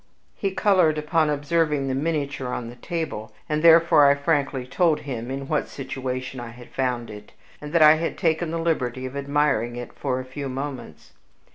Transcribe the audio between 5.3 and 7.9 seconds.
what situation I had found it, and that